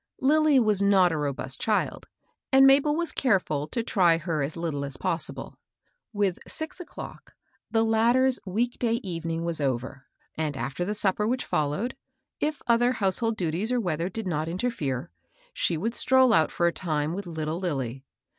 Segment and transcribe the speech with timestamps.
[0.19, 2.07] Lilly was not a robust child,
[2.51, 5.59] and Mabel was careful to try her as httle as possible.
[6.11, 7.35] With six o'clock
[7.69, 11.95] the latter's week day evening •was over, and after the supper which followed,
[12.39, 15.51] if other household duties or weather did not interfere, THE SEWING MACHINE.
[15.51, 18.03] 26 she would staroll out for a time with little Lilly.